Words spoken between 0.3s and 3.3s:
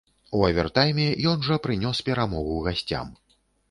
У авертайме ён жа прынёс перамогу гасцям.